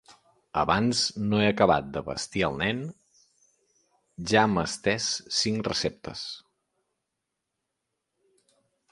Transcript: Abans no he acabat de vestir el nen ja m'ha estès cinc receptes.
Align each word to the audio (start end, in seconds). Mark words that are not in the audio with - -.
Abans 0.59 1.01
no 1.31 1.41
he 1.41 1.49
acabat 1.49 1.89
de 1.97 2.01
vestir 2.07 2.41
el 2.47 2.55
nen 2.61 2.79
ja 4.31 4.45
m'ha 4.53 4.63
estès 4.69 5.09
cinc 5.41 5.69
receptes. 5.73 6.23